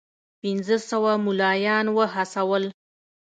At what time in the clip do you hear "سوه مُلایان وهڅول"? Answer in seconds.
0.89-2.63